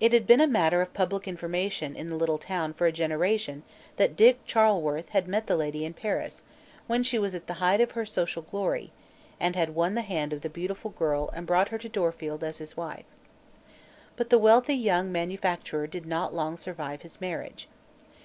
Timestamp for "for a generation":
2.74-3.62